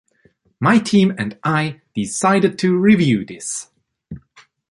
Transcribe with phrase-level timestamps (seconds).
[0.59, 3.67] My team and I decided to review this.